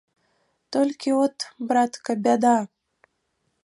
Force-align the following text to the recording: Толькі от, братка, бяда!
Толькі 0.77 1.11
от, 1.25 1.37
братка, 1.71 2.11
бяда! 2.27 2.57